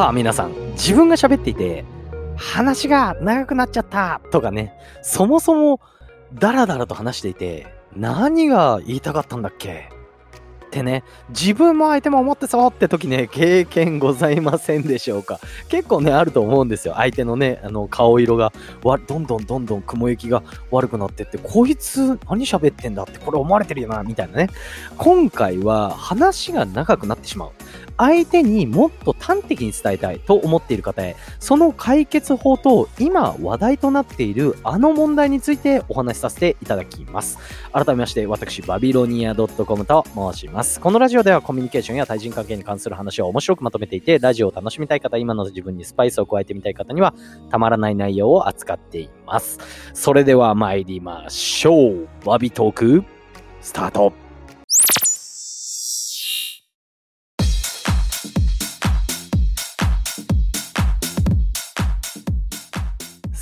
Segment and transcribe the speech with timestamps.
[0.00, 1.84] さあ皆さん、自分が喋っていて、
[2.34, 5.78] 話が長くなっちゃったとかね、そもそも
[6.32, 9.90] ダラダラと話していて、何が言いたかったんだっけ
[10.64, 15.40] ってね、自分も相手も思ってそうって時ね、経験ございませんでしょうか。
[15.68, 16.94] 結構ね、あると思うんですよ。
[16.94, 18.52] 相手のね、あの、顔色が、
[18.84, 24.48] わ、どんどんどんどん雲行きが悪くなってって、こいつ何喋ってんだって、これ思われてるよな、みたいなね。
[24.96, 27.50] 今回は話が長くなってしまう。
[28.00, 37.38] 相手にもっと端的に伝えたいと思っている方へ、その解決法と今話題となっているあの問題についてお話しさせていただきます。
[37.72, 40.80] 改めまして、私、バビロニア .com と申します。
[40.80, 47.12] このラジオではコミュニケーションや対人関係に関する話を面白くまとめていて、ラジオを楽しみたい方、今の自分にスパイスを加えてみたい方には、
[47.50, 49.58] たまらない内容を扱っています。
[49.92, 52.08] それでは参りましょう。
[52.24, 53.04] バビトーク、
[53.60, 54.29] スタート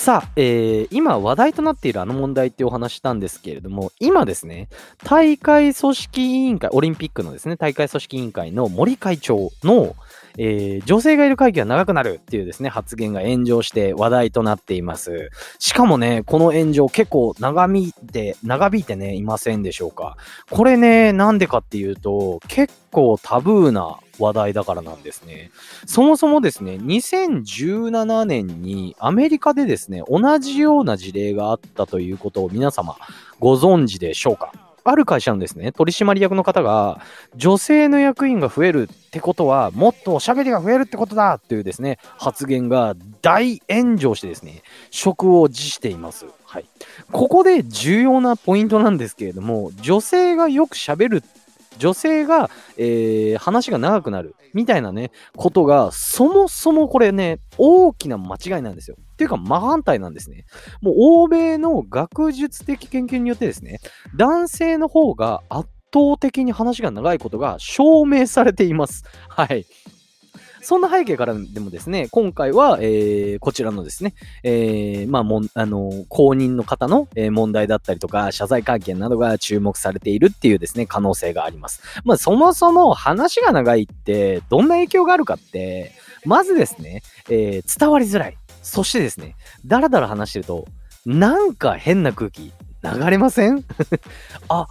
[0.00, 4.70] さあ、えー、今話題となっているあの問題ってお話したんですけれども、今ですね、
[5.04, 9.94] 大会組織委員会、オリンピックのですね、大会組織委員会の森会長の、
[10.38, 15.28] えー、女性がいる会議が長くなるっていうですね、発言が炎上して話題となっています。
[15.58, 20.16] しかもね、この炎上結構長引いて、長引いてね、いませんでしょうか。
[20.48, 25.50] これね、なんでかっていうと、結構タブーな話題だからなんですね。
[25.86, 32.96] そもそもですね、2017年にアメリカでですね、同じような事例があったということを皆様
[33.38, 34.52] ご存知でしょうか？
[34.82, 37.02] ある会社のですね、取締役の方が、
[37.36, 46.24] 女性の役員が増えるってことは、もっとおしゃべりが増えるってことだっていうですね、発言が大炎上してですね、職を辞しています。
[46.44, 46.64] はい。
[47.12, 51.39] ここで重要なポイントなんですけれども、女性がよくしゃべるっ
[51.78, 58.96] 女性が、えー、話が長くなるみたいなね、ことが、そもそもこれね、大きな間違いなんですよ。
[59.12, 60.44] っていうか、真反対なんですね。
[60.80, 63.78] もう、欧米の学術的研究によってですね、
[64.16, 69.04] 男性の方が圧倒的に話が長いことが証明されています。
[69.28, 69.66] はい。
[70.62, 81.82] そんな背景からでもですね、今回は、えー、こちらのですね、えー、まあ、もあの、公認の方の、え、問題だったりとか、謝罪会見などが注目されているっていうですね、可能性があります。
[82.04, 85.92] まあ、そもそも話が長いって、どんな影響があるかって、
[86.24, 88.36] まずですね、えー、伝わりづらい。
[88.62, 90.66] そしてですね、だらだら話してると、
[91.06, 93.64] なんか変な空気流れません？
[94.48, 94.66] あ、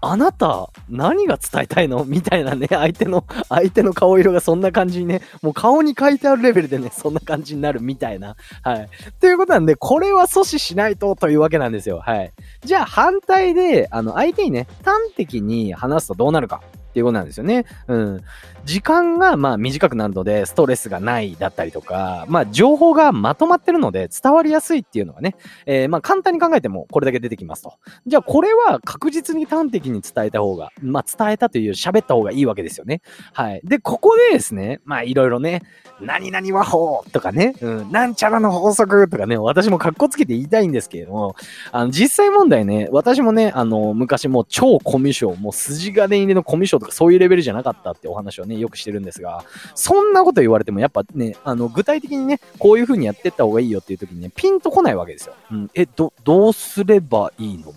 [0.00, 2.04] あなた、何が伝えたいの？
[2.04, 8.36] みたいなね、 相手の、相手の顔色がそんな感じにね、もう顔に書いてあるレベルでね、 そんな感じになるみたいな。
[8.62, 8.88] はい。
[9.20, 11.98] ということなんで、これは阻止しないとというわけなんですよ。
[11.98, 12.32] はい。
[12.64, 16.60] じゃあ反対で、あの、相手にね、端的に話すとどうなるか。
[16.88, 17.64] っていうことなんですよね。
[17.86, 18.20] うん。
[18.64, 27.74] 時間がまあ短くなるので、ストレスがないだったりとか、まあ情報がまとまってるので伝わりやすいっていうのがね、えー、まあ簡単に考えてもこれだけ出てきますと。
[28.06, 33.02] じゃあこれは確実に端的に伝えた方が、まあ伝えたという喋った方がいいわけですよね。
[33.32, 33.60] はい。
[33.64, 35.62] で、ここでですね、まあいろいろね、
[36.00, 41.36] 何々和法とかね、うん、なんちゃらの法則とかね、私も格好つけて言いたいんですけれども、
[41.72, 49.44] あの、実際問題ね、私もね、あの、昔もう超コミュ障、もう筋金入れのコミュ障とかそういうレベルじゃなかったってお話をね、よくしてるんですが、
[49.74, 55.34] そんなこと言われてもやっぱね、あの、具体的にね、こういう風にやってった方がいいよっていう時にね、ピンとこないわけですよ。
[55.50, 57.74] うん、え、ど、どうすればいいの？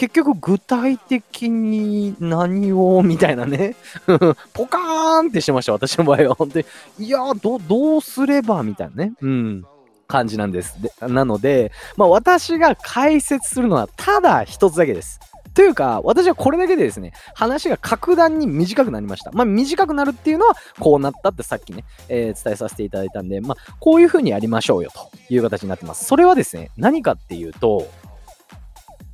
[0.00, 3.76] 結局具体的に何をみたいなね
[4.54, 6.34] ポカーンってしてました、私の場合は。
[6.36, 6.64] 本当に。
[7.00, 9.12] いやど、どうすればみたいなね。
[9.20, 9.66] うん。
[10.08, 10.80] 感じなんです。
[10.80, 15.20] でなので、まあ私が解説するのはただ一つだけです。
[15.52, 19.30] というか、私はこれだけでですね、話が格段に短くなりました。
[19.32, 26.06] まあ、短くなるっていうのは、こうなったってさっきね、えー、伝えさせていただいたんで、まあ、こういう風にやりましょうよという形になってます。
[26.06, 27.88] それはですね、何かっていうと、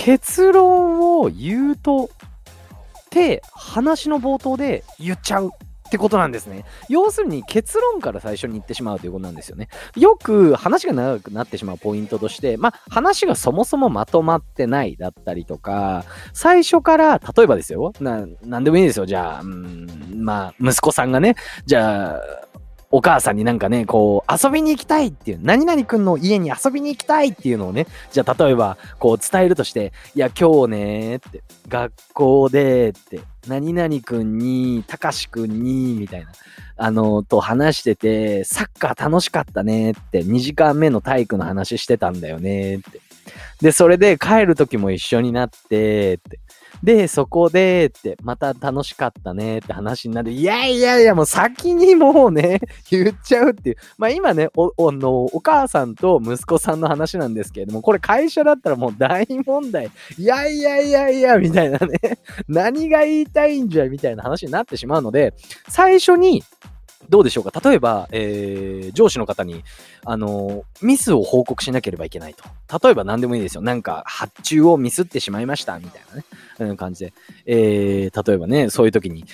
[0.00, 2.08] 結論を言うと、っ
[3.10, 6.64] て話の冒頭で言っちゃうってことなんですね。
[6.88, 9.68] 要するに結論から最初に言ってしまうということなんですよね。
[9.96, 19.04] よく話が長くなってしまうポイントとして、まあ話がそもそもまとまってないだったりとか、最初から例えばですよ、な、なんでもいいですよ。
[19.04, 19.86] じゃあ、うん、
[20.16, 21.34] まあ息子さんがね、
[21.66, 22.20] じゃあ、
[22.92, 36.32] お母さんになんかね、こう、遊びに行きたいっていう、何々くんの家に遊びに行きたいっていうのをね、じゃあ例えば、こう伝えるとして、いや、今日ね、って、学校で、って、何々くんに、たかしくんに、みたいな、
[36.76, 43.00] あの、と話してて、サッカー楽しかったねって、2時間目の体育の話してたんだよねって。
[43.60, 46.40] で、それで帰る時も一緒になって、って。
[46.82, 50.32] で、そこで、って、また楽しかったねって話になる。
[50.32, 52.60] いやいやいや、もう先にもうね、
[52.90, 53.76] 言っちゃうっていう。
[53.98, 59.90] まあ今ね、お、おの、お母さんと息子さんの話なんですけれども、これ会社だったらもう大問題。
[60.16, 61.98] いやいやいやいや、みたいなね。
[62.48, 65.34] 何が言いたいんじゃ、みたいな話になってしまうので、
[65.68, 66.42] 最初に、
[67.08, 67.68] どうでしょうか？
[67.68, 69.64] 例えば、えー、上司の方に、
[70.04, 72.44] あの、ミスを報告しなければいけないと。
[72.86, 73.62] 例えば何でもいいですよ。
[73.62, 76.24] なんか、発注をミスってしまいました、みたいなね、
[76.70, 77.12] うん、感じで。
[77.46, 79.24] えー、例えばね、そういう時に、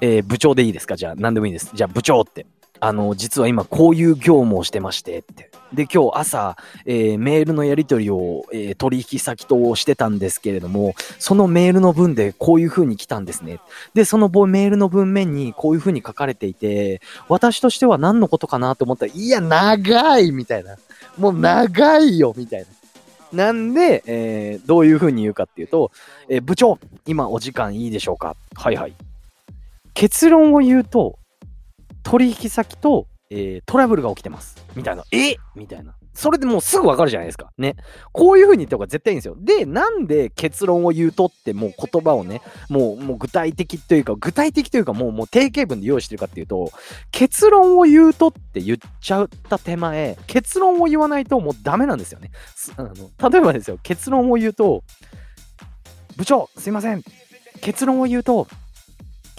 [0.00, 0.96] えー、部長でいいですか？
[0.96, 1.70] じゃあ、何でもいいです。
[1.74, 2.46] じゃあ、部長って。
[2.80, 5.50] あの、実は今こういう業務をしてましてって。
[5.72, 13.58] で、今日朝、えー、メールのやり取りを、えー、取引先としてたんですけれども、そのメールの文でこういう風に来たんですね。
[13.94, 20.76] で、そのメールの文面にこういう風に書かれていて、私としては何のことかなと思ったら、いや、長いみたいな。
[21.18, 22.66] もう長いよみたいな。
[23.32, 25.90] なんで、えー、どういう風に言うかっていうと、
[26.28, 28.36] えー、部長、今お時間いいでしょうか？
[28.54, 28.92] はいはい。
[29.94, 31.18] 結論を言うと、
[32.06, 34.64] 取引先と、えー、トラブルが起きてます。
[34.76, 35.02] みたいな。
[35.10, 35.34] え？
[35.56, 35.96] みたいな。
[36.14, 37.50] それでもうすぐわかるじゃないですか。
[37.58, 37.74] ね。
[38.12, 39.36] こういう風に言った方が絶対いいんですよ。
[39.36, 46.70] で、なんで結論を言うとってもう言葉をね、もう、もう具体的というか、具体的というかもう、もう定型文で用意してるかっていうと、
[47.10, 52.30] 結論を言うとって言っちゃった手前、結論を言わないともうダメなんですよね。
[52.76, 52.94] あの
[53.30, 54.84] 例えばですよ、結論を言うと、
[56.16, 57.02] 部長、すいません。
[57.60, 58.46] 結論を言うと、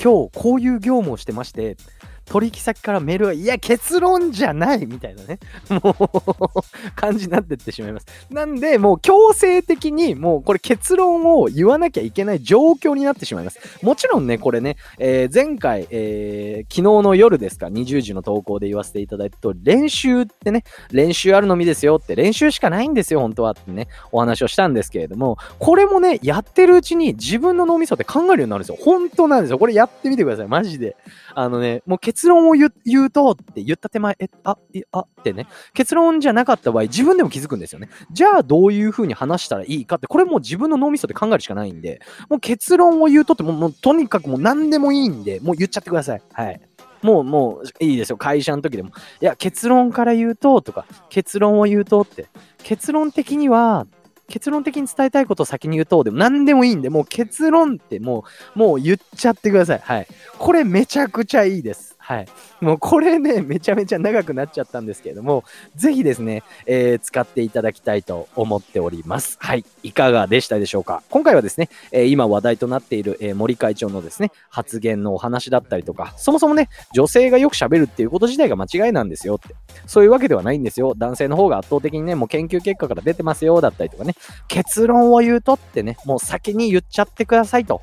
[0.04, 1.78] 今日こういう業務をしてまして、
[2.28, 5.40] 取引先からメールが、いや、結論じゃないみたいなね、
[5.70, 8.06] もう感じになってってしまいます。
[8.30, 13.60] なんで、もう強制的に、もうこれ結論を言わなきゃいけない状況になってしまいます。
[13.82, 28.78] もちろんね、これね、えー、前回、えー、昨日の夜ですか、20時の投稿で言わせていただいたと練習ってね、練習あるのみですよって、練習しかないんですよ、本当はってね、お話をしたんですけれども、これもね、やってるうちに自分の脳みそって考えるようになるんですよ。
[28.80, 29.60] 本当なんですよ。
[29.60, 30.48] これやってみてください。
[30.48, 30.96] マジで。
[31.40, 32.72] あのね、もう結論を言
[33.06, 35.46] うとって言った手前、え、あ、いあってね、
[35.76, 37.90] 結論じゃなかった場合、自分でも気づくんですよね。
[38.12, 46.22] じゃあどういう風に話したらいいかって、これもう自分の脳みそで考えるしかないんで、もう結論を言うとっても、もうとにかくもう何でもいいんで、もう言っちゃってください。
[46.34, 46.60] はい。
[47.04, 48.18] もう、もういいですよ。
[48.18, 48.90] 会社の時でも。
[49.22, 52.30] いや、結論から言うと、とか、結論を言うとって。
[52.64, 53.86] 結論的には、
[54.28, 58.26] 結論的に伝えたいことを先に言うと、でも何でもいいんで、もう結論っても
[58.56, 59.80] う、もう言っちゃってください。
[59.84, 60.08] はい。
[60.38, 61.97] これめちゃくちゃいいです。
[62.08, 62.28] はい。
[62.62, 65.44] もうこれね、めちゃめちゃ長くなっちゃったんですけれども、
[65.76, 69.38] ぜひですね、えー、使っていただきたいと思っております。
[69.42, 69.66] はい。
[69.84, 71.04] いかがでしたでしょうか？
[71.10, 79.54] 今回はですね、えー、今話題となっている、えー、森会長のですね、発言のお話だったりとか、そもそもね、女性がよく喋るっていうこと自体が間違いなんですよって。
[79.86, 80.94] そういうわけではないんですよ。
[80.96, 84.14] 男性の方が圧倒的にね、もう研究結果から出てますよ、だったりとかね、
[84.48, 87.82] 結論を言うとってね、もう先に言っちゃってくださいと。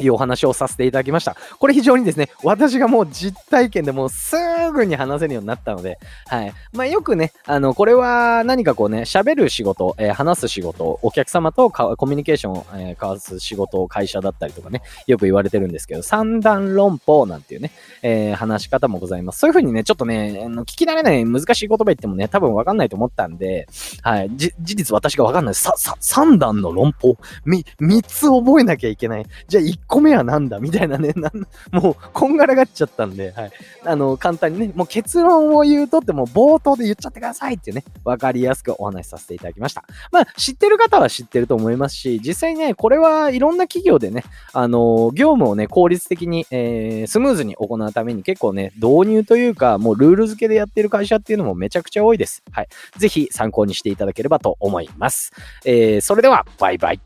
[0.00, 1.36] いうお話をさせていただきました。
[1.58, 4.36] これ非常にですね、私がもう実体験でもうす
[4.72, 6.54] ぐに話せるようになったので、はい。
[6.72, 17.70] まあよくね、あの、これは何かこうね、喋る仕事、えー、話す仕事、お客様とコミュニケーションを、えー、交わす仕事、会社だったりとかね、よく言われてるんですけど、三段論法なんていうね、
[18.02, 19.40] えー、話し方もございます。
[19.40, 23.68] そういう風にね、ちょっとね、あの聞き慣れない難しい言葉言ってもね、多分わかんないと思ったんで、
[24.02, 24.30] はい。
[24.34, 25.54] じ事実私がわかんない。
[25.54, 29.26] さ、さ、三段の論法み、三つ覚えなきゃいけない。
[29.48, 33.50] じゃあ個目はなんだみたいなね、 なんもう、こんがらがっちゃったんで、はい。
[33.84, 39.84] あの、簡単にね、もう結論を言うとってもう冒頭で言っちゃってくださいっていうね、わかりやすくお話しさせていただきました。
[40.10, 52.42] まあ、知ってる方は知ってると思いますし、実際ね、これはいろんな企業でね、あの、業務をね、効率的に、えー、スムーズに行うために結構ね、導入というか、もうルール付けでやってる会社っていうのもめちゃくちゃ多いです。
[52.50, 52.68] はい。
[52.96, 55.32] ぜひ参考にしていただければと思います。
[55.64, 57.00] えー、それでは、バイバイ。